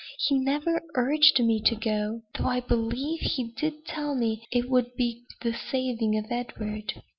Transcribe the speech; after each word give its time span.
He 0.17 0.33
never 0.39 0.81
urged 0.95 1.39
me 1.43 1.59
to 1.61 1.75
go; 1.75 2.23
though, 2.33 2.47
I 2.47 2.61
believe, 2.61 3.19
he 3.19 3.53
did 3.55 3.85
tell 3.85 4.15
me 4.15 4.47
it 4.49 4.67
would 4.67 4.95
be 4.95 5.25
the 5.41 5.53
saving 5.53 6.17
of 6.17 6.25
Edward." 6.31 7.03